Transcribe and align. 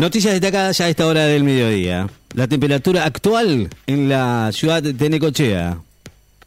Noticias 0.00 0.32
destacadas 0.32 0.80
a 0.80 0.88
esta 0.88 1.06
hora 1.06 1.26
del 1.26 1.44
mediodía. 1.44 2.08
La 2.32 2.48
temperatura 2.48 3.04
actual 3.04 3.68
en 3.86 4.08
la 4.08 4.48
ciudad 4.50 4.82
de 4.82 5.10
Necochea. 5.10 5.78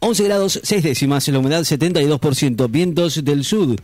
11 0.00 0.24
grados 0.24 0.60
6 0.60 0.82
décimas, 0.82 1.28
la 1.28 1.38
humedad 1.38 1.60
72%, 1.60 2.68
vientos 2.68 3.24
del 3.24 3.44
sur, 3.44 3.76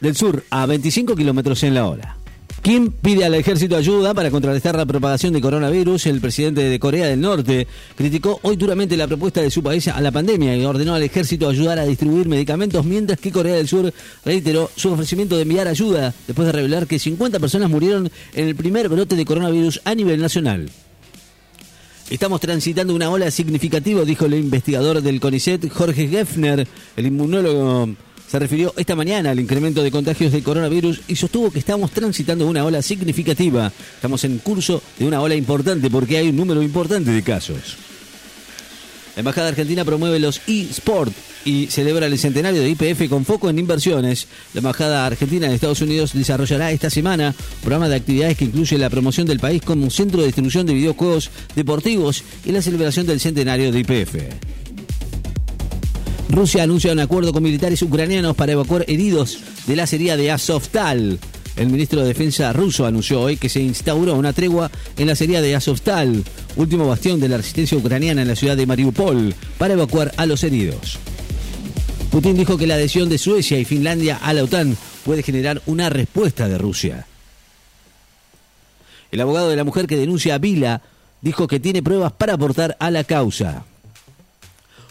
del 0.00 0.16
sur 0.16 0.42
a 0.50 0.66
25 0.66 1.14
kilómetros 1.14 1.62
en 1.62 1.74
la 1.74 1.86
hora. 1.86 2.17
Kim 2.62 2.90
pide 2.90 3.24
al 3.24 3.34
ejército 3.34 3.76
ayuda 3.76 4.12
para 4.14 4.30
contrarrestar 4.30 4.76
la 4.76 4.84
propagación 4.84 5.32
de 5.32 5.40
coronavirus. 5.40 6.06
El 6.06 6.20
presidente 6.20 6.62
de 6.62 6.78
Corea 6.78 7.06
del 7.06 7.20
Norte 7.20 7.66
criticó 7.96 8.40
hoy 8.42 8.56
duramente 8.56 8.96
la 8.96 9.06
propuesta 9.06 9.40
de 9.40 9.50
su 9.50 9.62
país 9.62 9.88
a 9.88 10.00
la 10.00 10.10
pandemia 10.10 10.56
y 10.56 10.64
ordenó 10.64 10.94
al 10.94 11.02
ejército 11.02 11.48
ayudar 11.48 11.78
a 11.78 11.84
distribuir 11.84 12.28
medicamentos, 12.28 12.84
mientras 12.84 13.20
que 13.20 13.32
Corea 13.32 13.54
del 13.54 13.68
Sur 13.68 13.92
reiteró 14.24 14.70
su 14.76 14.92
ofrecimiento 14.92 15.36
de 15.36 15.42
enviar 15.42 15.68
ayuda 15.68 16.12
después 16.26 16.46
de 16.46 16.52
revelar 16.52 16.86
que 16.86 16.98
50 16.98 17.38
personas 17.38 17.70
murieron 17.70 18.10
en 18.34 18.48
el 18.48 18.54
primer 18.54 18.88
brote 18.88 19.16
de 19.16 19.24
coronavirus 19.24 19.80
a 19.84 19.94
nivel 19.94 20.20
nacional. 20.20 20.68
Estamos 22.10 22.40
transitando 22.40 22.94
una 22.94 23.10
ola 23.10 23.30
significativa, 23.30 24.02
dijo 24.02 24.24
el 24.24 24.34
investigador 24.34 25.02
del 25.02 25.20
CONICET, 25.20 25.70
Jorge 25.70 26.08
Geffner, 26.08 26.66
el 26.96 27.06
inmunólogo 27.06 27.90
se 28.30 28.38
refirió 28.38 28.74
esta 28.76 28.94
mañana 28.94 29.30
al 29.30 29.40
incremento 29.40 29.82
de 29.82 29.90
contagios 29.90 30.32
de 30.32 30.42
coronavirus 30.42 31.00
y 31.08 31.16
sostuvo 31.16 31.50
que 31.50 31.58
estamos 31.58 31.90
transitando 31.90 32.46
una 32.46 32.64
ola 32.64 32.82
significativa. 32.82 33.72
Estamos 33.94 34.22
en 34.24 34.38
curso 34.38 34.82
de 34.98 35.06
una 35.06 35.22
ola 35.22 35.34
importante 35.34 35.90
porque 35.90 36.18
hay 36.18 36.28
un 36.28 36.36
número 36.36 36.62
importante 36.62 37.10
de 37.10 37.22
casos. 37.22 37.76
La 39.16 39.20
Embajada 39.20 39.48
Argentina 39.48 39.84
promueve 39.84 40.20
los 40.20 40.40
eSport 40.46 41.12
y 41.44 41.66
celebra 41.66 42.06
el 42.06 42.18
centenario 42.18 42.62
de 42.62 42.68
IPF 42.70 43.08
con 43.08 43.24
foco 43.24 43.50
en 43.50 43.58
inversiones. 43.58 44.28
La 44.54 44.58
Embajada 44.58 45.06
Argentina 45.06 45.46
en 45.46 45.54
Estados 45.54 45.80
Unidos 45.80 46.12
desarrollará 46.12 46.70
esta 46.70 46.90
semana 46.90 47.34
un 47.36 47.60
programa 47.60 47.88
de 47.88 47.96
actividades 47.96 48.36
que 48.36 48.44
incluye 48.44 48.78
la 48.78 48.90
promoción 48.90 49.26
del 49.26 49.40
país 49.40 49.62
como 49.62 49.90
centro 49.90 50.20
de 50.20 50.26
distribución 50.26 50.66
de 50.66 50.74
videojuegos 50.74 51.30
deportivos 51.56 52.22
y 52.44 52.52
la 52.52 52.62
celebración 52.62 53.06
del 53.06 53.18
centenario 53.18 53.72
de 53.72 53.80
IPF. 53.80 54.14
Rusia 56.30 56.62
anuncia 56.62 56.92
un 56.92 57.00
acuerdo 57.00 57.32
con 57.32 57.42
militares 57.42 57.80
ucranianos 57.82 58.36
para 58.36 58.52
evacuar 58.52 58.84
heridos 58.86 59.38
de 59.66 59.76
la 59.76 59.84
acería 59.84 60.16
de 60.16 60.30
Azovstal. 60.30 61.18
El 61.56 61.68
ministro 61.68 62.02
de 62.02 62.08
Defensa 62.08 62.52
ruso 62.52 62.86
anunció 62.86 63.20
hoy 63.20 63.36
que 63.36 63.48
se 63.48 63.60
instauró 63.60 64.14
una 64.14 64.32
tregua 64.32 64.70
en 64.96 65.06
la 65.06 65.14
acería 65.14 65.40
de 65.40 65.56
Azovstal, 65.56 66.22
último 66.56 66.86
bastión 66.86 67.18
de 67.18 67.28
la 67.28 67.38
resistencia 67.38 67.78
ucraniana 67.78 68.22
en 68.22 68.28
la 68.28 68.36
ciudad 68.36 68.56
de 68.56 68.66
Mariupol, 68.66 69.34
para 69.56 69.74
evacuar 69.74 70.12
a 70.16 70.26
los 70.26 70.44
heridos. 70.44 70.98
Putin 72.10 72.36
dijo 72.36 72.56
que 72.56 72.66
la 72.66 72.74
adhesión 72.74 73.08
de 73.08 73.18
Suecia 73.18 73.58
y 73.58 73.64
Finlandia 73.64 74.16
a 74.16 74.32
la 74.32 74.44
OTAN 74.44 74.76
puede 75.04 75.22
generar 75.22 75.62
una 75.66 75.88
respuesta 75.88 76.46
de 76.48 76.58
Rusia. 76.58 77.06
El 79.10 79.20
abogado 79.20 79.48
de 79.48 79.56
la 79.56 79.64
mujer 79.64 79.86
que 79.86 79.96
denuncia 79.96 80.34
a 80.34 80.38
Vila 80.38 80.82
dijo 81.22 81.48
que 81.48 81.58
tiene 81.58 81.82
pruebas 81.82 82.12
para 82.12 82.34
aportar 82.34 82.76
a 82.78 82.90
la 82.90 83.04
causa. 83.04 83.64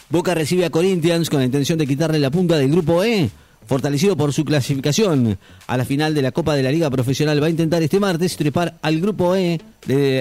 Boca 0.10 0.34
recibe 0.34 0.64
a 0.64 0.70
Corinthians 0.70 1.30
con 1.30 1.40
la 1.40 1.46
intención 1.46 1.78
de 1.78 1.86
quitarle 1.86 2.20
la 2.20 2.32
punta 2.32 2.58
del 2.58 2.72
grupo 2.72 3.04
E, 3.04 3.30
fortalecido 3.68 4.16
por 4.16 4.32
su 4.32 4.46
clasificación 4.46 5.38
a 5.68 5.76
la 5.76 5.84
final 5.84 6.14
de 6.16 6.22
la 6.22 6.32
Copa 6.32 6.56
de 6.56 6.64
la 6.64 6.72
Liga 6.72 6.90
Profesional. 6.90 7.44
Va 7.44 7.48
a 7.48 7.50
intentar 7.50 7.84
este 7.84 8.00
martes 8.00 8.38
trepar 8.38 8.78
al 8.82 9.02
grupo 9.02 9.36
E, 9.36 9.60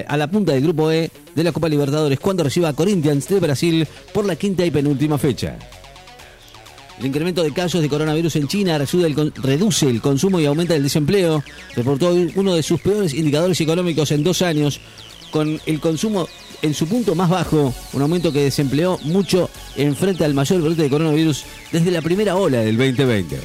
a 0.05 0.17
la 0.17 0.29
punta 0.29 0.51
del 0.51 0.63
grupo 0.63 0.91
E 0.91 1.09
de 1.33 1.43
la 1.43 1.53
Copa 1.53 1.69
Libertadores 1.69 2.19
cuando 2.19 2.43
reciba 2.43 2.67
a 2.67 2.73
Corinthians 2.73 3.29
de 3.29 3.39
Brasil 3.39 3.87
por 4.13 4.25
la 4.25 4.35
quinta 4.35 4.65
y 4.65 4.71
penúltima 4.71 5.17
fecha. 5.17 5.57
El 6.99 7.05
incremento 7.05 7.41
de 7.41 7.53
casos 7.53 7.81
de 7.81 7.87
coronavirus 7.87 8.35
en 8.35 8.47
China 8.49 8.77
reduce 8.77 9.89
el 9.89 10.01
consumo 10.01 10.41
y 10.41 10.45
aumenta 10.47 10.75
el 10.75 10.83
desempleo. 10.83 11.43
Reportó 11.75 12.13
uno 12.35 12.55
de 12.55 12.63
sus 12.63 12.81
peores 12.81 13.13
indicadores 13.13 13.61
económicos 13.61 14.11
en 14.11 14.23
dos 14.23 14.41
años, 14.41 14.81
con 15.31 15.61
el 15.65 15.79
consumo 15.79 16.27
en 16.61 16.73
su 16.73 16.87
punto 16.87 17.15
más 17.15 17.29
bajo, 17.29 17.73
un 17.93 18.01
aumento 18.01 18.31
que 18.31 18.43
desempleó 18.43 18.99
mucho 19.03 19.49
en 19.75 19.95
frente 19.95 20.25
al 20.25 20.33
mayor 20.33 20.61
brote 20.61 20.83
de 20.83 20.89
coronavirus 20.89 21.45
desde 21.71 21.91
la 21.91 22.01
primera 22.01 22.35
ola 22.35 22.59
del 22.59 22.77
2020. 22.77 23.39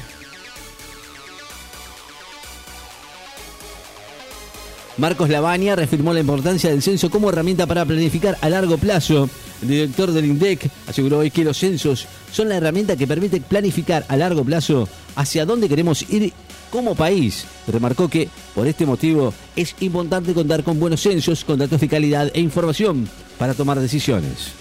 Marcos 4.97 5.29
Lavagna 5.29 5.75
reafirmó 5.75 6.13
la 6.13 6.19
importancia 6.19 6.69
del 6.69 6.83
censo 6.83 7.09
como 7.09 7.29
herramienta 7.29 7.65
para 7.65 7.83
planificar 7.83 8.37
a 8.41 8.49
largo 8.49 8.77
plazo. 8.77 9.27
El 9.63 9.67
director 9.67 10.11
del 10.11 10.25
INDEC 10.25 10.69
aseguró 10.87 11.19
hoy 11.19 11.31
que 11.31 11.43
los 11.43 11.57
censos 11.57 12.05
son 12.31 12.49
la 12.49 12.57
herramienta 12.57 12.95
que 12.95 13.07
permite 13.07 13.41
planificar 13.41 14.05
a 14.07 14.17
largo 14.17 14.43
plazo 14.43 14.87
hacia 15.15 15.45
dónde 15.45 15.67
queremos 15.67 16.07
ir 16.09 16.31
como 16.73 16.95
país. 16.95 17.45
Remarcó 17.67 18.09
que, 18.09 18.27
por 18.55 18.65
este 18.65 18.87
motivo, 18.87 19.31
es 19.55 19.75
importante 19.81 20.33
contar 20.33 20.63
con 20.63 20.79
buenos 20.79 21.01
censos, 21.01 21.45
con 21.45 21.59
datos 21.59 21.79
de 21.79 21.87
calidad 21.87 22.31
e 22.33 22.41
información 22.41 23.07
para 23.37 23.53
tomar 23.53 23.79
decisiones. 23.79 24.53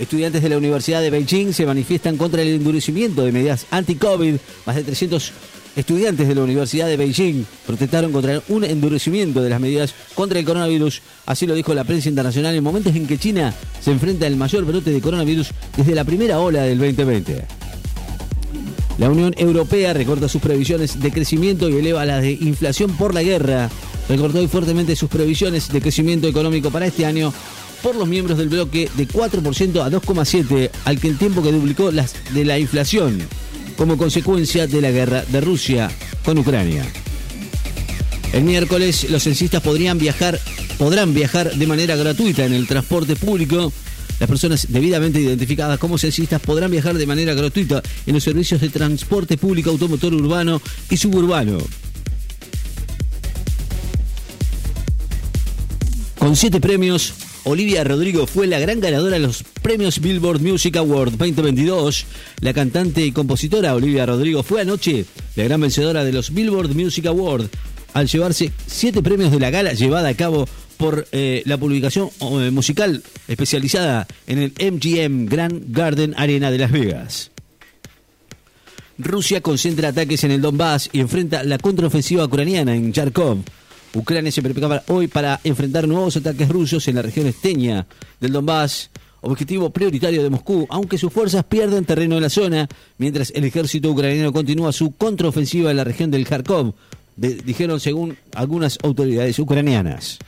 Estudiantes 0.00 0.42
de 0.42 0.48
la 0.48 0.56
Universidad 0.56 1.00
de 1.00 1.10
Beijing 1.10 1.52
se 1.52 1.64
manifiestan 1.64 2.16
contra 2.16 2.42
el 2.42 2.48
endurecimiento 2.48 3.24
de 3.24 3.30
medidas 3.30 3.66
anti-COVID. 3.70 4.34
Más 4.66 4.74
de 4.74 4.82
300 4.82 5.32
estudiantes 5.76 6.26
de 6.26 6.34
la 6.34 6.42
Universidad 6.42 6.88
de 6.88 6.96
Beijing 6.96 7.44
protestaron 7.64 8.10
contra 8.10 8.42
un 8.48 8.64
endurecimiento 8.64 9.42
de 9.42 9.50
las 9.50 9.60
medidas 9.60 9.94
contra 10.16 10.40
el 10.40 10.44
coronavirus. 10.44 11.02
Así 11.24 11.46
lo 11.46 11.54
dijo 11.54 11.72
la 11.72 11.84
prensa 11.84 12.08
internacional 12.08 12.56
en 12.56 12.64
momentos 12.64 12.96
en 12.96 13.06
que 13.06 13.16
China 13.16 13.54
se 13.80 13.92
enfrenta 13.92 14.26
al 14.26 14.34
mayor 14.34 14.64
brote 14.64 14.90
de 14.90 15.00
coronavirus 15.00 15.50
desde 15.76 15.94
la 15.94 16.02
primera 16.02 16.40
ola 16.40 16.62
del 16.62 16.78
2020. 16.78 17.61
La 18.98 19.10
Unión 19.10 19.34
Europea 19.36 19.92
recorta 19.92 20.28
sus 20.28 20.42
previsiones 20.42 21.00
de 21.00 21.10
crecimiento 21.10 21.68
y 21.68 21.76
eleva 21.76 22.04
las 22.04 22.22
de 22.22 22.32
inflación 22.32 22.96
por 22.96 23.14
la 23.14 23.22
guerra. 23.22 23.70
Recortó 24.08 24.38
hoy 24.38 24.48
fuertemente 24.48 24.96
sus 24.96 25.08
previsiones 25.08 25.68
de 25.72 25.80
crecimiento 25.80 26.28
económico 26.28 26.70
para 26.70 26.86
este 26.86 27.06
año 27.06 27.32
por 27.82 27.96
los 27.96 28.06
miembros 28.06 28.38
del 28.38 28.48
bloque 28.48 28.88
de 28.94 29.08
4% 29.08 29.84
a 29.84 29.90
2,7%, 29.90 30.70
al 30.84 31.00
que 31.00 31.08
el 31.08 31.18
tiempo 31.18 31.42
que 31.42 31.52
duplicó 31.52 31.90
las 31.90 32.14
de 32.32 32.44
la 32.44 32.58
inflación 32.58 33.18
como 33.76 33.96
consecuencia 33.96 34.66
de 34.66 34.80
la 34.80 34.90
guerra 34.90 35.24
de 35.26 35.40
Rusia 35.40 35.90
con 36.24 36.38
Ucrania. 36.38 36.84
El 38.32 38.44
miércoles 38.44 39.10
los 39.10 39.24
censistas 39.24 39.62
podrían 39.62 39.98
viajar, 39.98 40.38
podrán 40.78 41.12
viajar 41.12 41.52
de 41.54 41.66
manera 41.66 41.96
gratuita 41.96 42.44
en 42.44 42.52
el 42.52 42.66
transporte 42.66 43.16
público 43.16 43.72
las 44.22 44.28
personas 44.28 44.68
debidamente 44.68 45.20
identificadas 45.20 45.80
como 45.80 45.98
censistas 45.98 46.40
podrán 46.40 46.70
viajar 46.70 46.96
de 46.96 47.08
manera 47.08 47.34
gratuita 47.34 47.82
en 48.06 48.14
los 48.14 48.22
servicios 48.22 48.60
de 48.60 48.68
transporte 48.68 49.36
público 49.36 49.70
automotor 49.70 50.14
urbano 50.14 50.62
y 50.88 50.96
suburbano. 50.96 51.58
Con 56.20 56.36
siete 56.36 56.60
premios, 56.60 57.14
Olivia 57.42 57.82
Rodrigo 57.82 58.28
fue 58.28 58.46
la 58.46 58.60
gran 58.60 58.78
ganadora 58.78 59.14
de 59.14 59.26
los 59.26 59.42
premios 59.60 59.98
Billboard 59.98 60.40
Music 60.40 60.76
Award 60.76 61.14
2022. 61.14 62.06
La 62.42 62.52
cantante 62.52 63.04
y 63.04 63.10
compositora 63.10 63.74
Olivia 63.74 64.06
Rodrigo 64.06 64.44
fue 64.44 64.60
anoche 64.60 65.04
la 65.34 65.42
gran 65.42 65.60
vencedora 65.60 66.04
de 66.04 66.12
los 66.12 66.32
Billboard 66.32 66.76
Music 66.76 67.06
Award 67.06 67.48
al 67.94 68.08
llevarse 68.08 68.52
siete 68.66 69.02
premios 69.02 69.30
de 69.30 69.40
la 69.40 69.50
gala 69.50 69.72
llevada 69.72 70.08
a 70.08 70.14
cabo 70.14 70.48
por 70.76 71.06
eh, 71.12 71.42
la 71.46 71.58
publicación 71.58 72.10
eh, 72.20 72.50
musical 72.50 73.02
especializada 73.28 74.06
en 74.26 74.38
el 74.38 74.52
MGM 74.58 75.26
Grand 75.26 75.64
Garden 75.68 76.14
Arena 76.16 76.50
de 76.50 76.58
Las 76.58 76.72
Vegas. 76.72 77.30
Rusia 78.98 79.40
concentra 79.40 79.88
ataques 79.88 80.24
en 80.24 80.32
el 80.32 80.40
Donbass 80.40 80.90
y 80.92 81.00
enfrenta 81.00 81.44
la 81.44 81.58
contraofensiva 81.58 82.24
ucraniana 82.24 82.74
en 82.74 82.92
Yarkov. 82.92 83.38
Ucrania 83.94 84.32
se 84.32 84.42
prepara 84.42 84.82
hoy 84.88 85.06
para 85.06 85.40
enfrentar 85.44 85.86
nuevos 85.86 86.16
ataques 86.16 86.48
rusos 86.48 86.86
en 86.88 86.96
la 86.96 87.02
región 87.02 87.26
esteña 87.26 87.86
del 88.20 88.32
Donbass, 88.32 88.90
objetivo 89.20 89.70
prioritario 89.70 90.22
de 90.22 90.30
Moscú, 90.30 90.66
aunque 90.70 90.98
sus 90.98 91.12
fuerzas 91.12 91.44
pierden 91.44 91.84
terreno 91.84 92.16
en 92.16 92.22
la 92.22 92.30
zona, 92.30 92.68
mientras 92.98 93.30
el 93.34 93.44
ejército 93.44 93.90
ucraniano 93.90 94.32
continúa 94.32 94.72
su 94.72 94.92
contraofensiva 94.92 95.70
en 95.70 95.76
la 95.76 95.84
región 95.84 96.10
del 96.10 96.26
Kharkov, 96.26 96.74
dijeron 97.16 97.80
según 97.80 98.16
algunas 98.34 98.78
autoridades 98.82 99.38
ucranianas. 99.38 100.18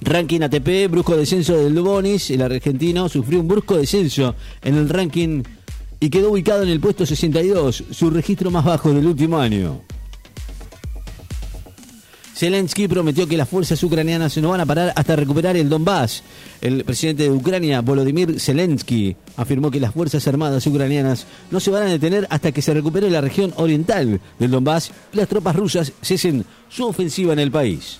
Ranking 0.00 0.40
ATP, 0.42 0.90
brusco 0.90 1.16
descenso 1.16 1.56
del 1.56 1.80
Bonis, 1.80 2.30
el 2.30 2.42
argentino 2.42 3.08
sufrió 3.08 3.40
un 3.40 3.46
brusco 3.46 3.76
descenso 3.76 4.34
en 4.62 4.74
el 4.76 4.88
ranking 4.88 5.42
y 6.00 6.10
quedó 6.10 6.32
ubicado 6.32 6.64
en 6.64 6.70
el 6.70 6.80
puesto 6.80 7.06
62, 7.06 7.84
su 7.92 8.10
registro 8.10 8.50
más 8.50 8.64
bajo 8.64 8.92
del 8.92 9.06
último 9.06 9.38
año. 9.38 9.82
Zelensky 12.42 12.88
prometió 12.88 13.28
que 13.28 13.36
las 13.36 13.48
fuerzas 13.48 13.80
ucranianas 13.84 14.36
no 14.38 14.48
van 14.48 14.60
a 14.60 14.66
parar 14.66 14.92
hasta 14.96 15.14
recuperar 15.14 15.56
el 15.56 15.68
Donbass. 15.68 16.24
El 16.60 16.82
presidente 16.82 17.22
de 17.22 17.30
Ucrania, 17.30 17.82
Volodymyr 17.82 18.40
Zelensky, 18.40 19.14
afirmó 19.36 19.70
que 19.70 19.78
las 19.78 19.94
fuerzas 19.94 20.26
armadas 20.26 20.66
ucranianas 20.66 21.24
no 21.52 21.60
se 21.60 21.70
van 21.70 21.84
a 21.84 21.90
detener 21.90 22.26
hasta 22.30 22.50
que 22.50 22.60
se 22.60 22.74
recupere 22.74 23.08
la 23.10 23.20
región 23.20 23.54
oriental 23.54 24.20
del 24.40 24.50
Donbass 24.50 24.90
y 25.12 25.18
las 25.18 25.28
tropas 25.28 25.54
rusas 25.54 25.92
cesen 26.02 26.44
su 26.68 26.84
ofensiva 26.84 27.32
en 27.32 27.38
el 27.38 27.52
país. 27.52 27.98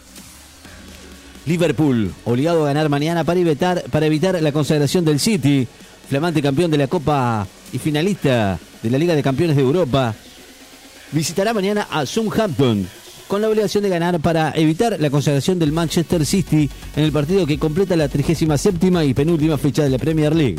Liverpool, 1.46 2.12
obligado 2.24 2.64
a 2.64 2.66
ganar 2.66 2.88
mañana 2.88 3.22
para 3.22 3.38
evitar, 3.38 3.84
para 3.92 4.06
evitar 4.06 4.42
la 4.42 4.50
consagración 4.50 5.04
del 5.04 5.20
City, 5.20 5.68
flamante 6.08 6.42
campeón 6.42 6.72
de 6.72 6.78
la 6.78 6.88
Copa 6.88 7.46
y 7.72 7.78
finalista 7.78 8.58
de 8.82 8.90
la 8.90 8.98
Liga 8.98 9.14
de 9.14 9.22
Campeones 9.22 9.54
de 9.54 9.62
Europa. 9.62 10.16
visitará 11.12 11.54
mañana 11.54 11.86
a 11.88 12.04
Southampton 12.04 12.88
con 13.32 13.40
la 13.40 13.48
obligación 13.48 13.82
de 13.82 13.88
ganar 13.88 14.20
para 14.20 14.52
evitar 14.54 15.00
la 15.00 15.08
consagración 15.08 15.58
del 15.58 15.72
Manchester 15.72 16.26
City 16.26 16.68
en 16.94 17.02
el 17.02 17.12
partido 17.12 17.46
que 17.46 17.58
completa 17.58 17.96
la 17.96 18.06
37 18.06 19.06
y 19.06 19.14
penúltima 19.14 19.56
fecha 19.56 19.82
de 19.82 19.88
la 19.88 19.96
Premier 19.96 20.36
League. 20.36 20.58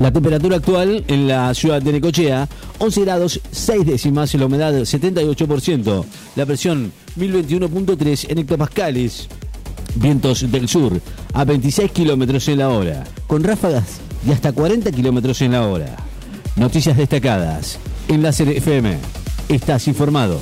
La 0.00 0.10
temperatura 0.10 0.56
actual 0.56 1.04
en 1.08 1.28
la 1.28 1.52
ciudad 1.52 1.82
de 1.82 1.92
Necochea, 1.92 2.48
11 2.78 3.00
grados 3.02 3.40
6 3.50 3.84
décimas, 3.84 4.32
la 4.32 4.46
humedad 4.46 4.72
78%, 4.72 6.04
la 6.34 6.46
presión 6.46 6.90
1021.3 7.18 8.30
en 8.30 8.38
hectopascales, 8.38 9.28
vientos 9.96 10.50
del 10.50 10.70
sur 10.70 10.98
a 11.34 11.44
26 11.44 11.92
kilómetros 11.92 12.48
en 12.48 12.60
la 12.60 12.70
hora, 12.70 13.04
con 13.26 13.44
ráfagas 13.44 14.00
de 14.22 14.32
hasta 14.32 14.52
40 14.52 14.90
kilómetros 14.90 15.42
en 15.42 15.52
la 15.52 15.66
hora. 15.66 15.96
Noticias 16.56 16.96
destacadas 16.96 17.78
en 18.08 18.24
FM. 18.24 19.17
Estás 19.48 19.88
informado. 19.88 20.38